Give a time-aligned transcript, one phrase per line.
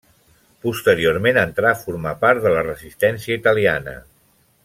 [0.67, 3.97] Posteriorment entrà a formar part de la resistència italiana.